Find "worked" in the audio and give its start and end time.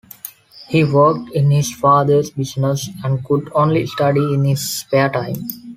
0.83-1.29